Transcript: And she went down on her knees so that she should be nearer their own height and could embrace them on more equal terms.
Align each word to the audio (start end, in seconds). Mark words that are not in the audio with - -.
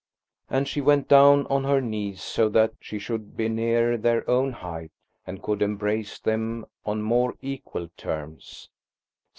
And 0.49 0.67
she 0.67 0.81
went 0.81 1.07
down 1.07 1.45
on 1.45 1.63
her 1.65 1.79
knees 1.79 2.23
so 2.23 2.49
that 2.49 2.73
she 2.79 2.97
should 2.97 3.37
be 3.37 3.47
nearer 3.47 3.97
their 3.97 4.27
own 4.27 4.51
height 4.51 4.91
and 5.27 5.43
could 5.43 5.61
embrace 5.61 6.17
them 6.17 6.65
on 6.87 7.03
more 7.03 7.35
equal 7.39 7.87
terms. 7.97 8.67